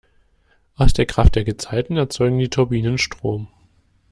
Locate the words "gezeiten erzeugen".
1.43-2.39